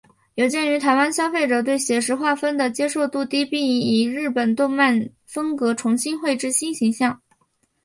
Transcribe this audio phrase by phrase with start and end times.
[0.33, 7.21] 有鉴于台湾消费者对写实画风的接受度低并以日本动漫风格重新绘制新形象。